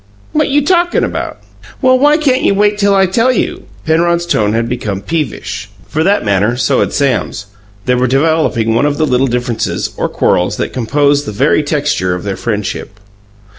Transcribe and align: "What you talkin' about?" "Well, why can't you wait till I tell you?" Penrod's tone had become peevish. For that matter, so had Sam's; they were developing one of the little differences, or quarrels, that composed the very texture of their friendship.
"What 0.31 0.47
you 0.49 0.65
talkin' 0.65 1.03
about?" 1.03 1.41
"Well, 1.79 1.99
why 1.99 2.17
can't 2.17 2.41
you 2.41 2.55
wait 2.55 2.79
till 2.79 2.95
I 2.95 3.05
tell 3.05 3.31
you?" 3.31 3.65
Penrod's 3.85 4.25
tone 4.25 4.53
had 4.53 4.67
become 4.67 5.01
peevish. 5.01 5.69
For 5.87 6.03
that 6.03 6.25
matter, 6.25 6.57
so 6.57 6.79
had 6.79 6.91
Sam's; 6.91 7.45
they 7.85 7.93
were 7.93 8.07
developing 8.07 8.73
one 8.73 8.87
of 8.87 8.97
the 8.97 9.05
little 9.05 9.27
differences, 9.27 9.91
or 9.97 10.09
quarrels, 10.09 10.57
that 10.57 10.73
composed 10.73 11.27
the 11.27 11.31
very 11.31 11.61
texture 11.61 12.15
of 12.15 12.23
their 12.23 12.35
friendship. 12.35 12.99